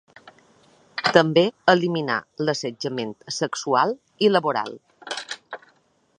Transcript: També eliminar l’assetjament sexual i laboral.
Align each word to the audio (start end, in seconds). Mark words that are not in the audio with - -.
També 1.17 1.43
eliminar 1.75 2.17
l’assetjament 2.47 3.13
sexual 3.41 3.95
i 4.29 4.33
laboral. 4.35 4.77